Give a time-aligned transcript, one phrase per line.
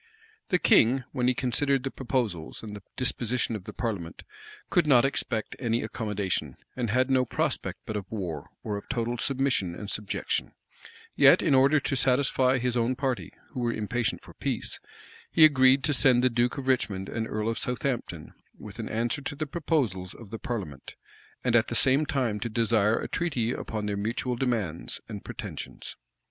[0.49, 4.23] The king, when he considered the proposals, and the disposition of the parliament,
[4.71, 9.19] could not expect any accommodation, and had no prospect but of war, or of total
[9.19, 10.53] submission and subjection:
[11.15, 14.79] yet, in order to satisfy his own party, who were impatient for peace,
[15.29, 19.21] he agreed to send the duke of Richmond and earl of Southampton with an answer
[19.21, 20.95] to the proposals of the parliament,
[21.43, 25.95] and at the same time to desire a treaty upon their mutual demands and pretensions.